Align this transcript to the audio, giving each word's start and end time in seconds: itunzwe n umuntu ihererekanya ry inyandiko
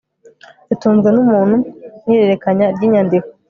itunzwe 0.73 1.09
n 1.11 1.17
umuntu 1.23 1.55
ihererekanya 2.07 2.65
ry 2.75 2.81
inyandiko 2.87 3.29